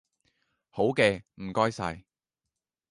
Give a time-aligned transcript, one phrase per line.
[0.71, 2.03] 好嘅，唔該晒